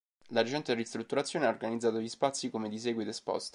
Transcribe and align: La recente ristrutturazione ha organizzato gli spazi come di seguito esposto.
La 0.29 0.41
recente 0.41 0.73
ristrutturazione 0.73 1.45
ha 1.45 1.49
organizzato 1.49 1.99
gli 2.01 2.09
spazi 2.09 2.49
come 2.49 2.69
di 2.69 2.79
seguito 2.79 3.11
esposto. 3.11 3.49